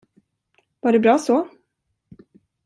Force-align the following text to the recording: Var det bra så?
Var 0.81 0.91
det 0.91 0.99
bra 0.99 1.17
så? 1.19 1.47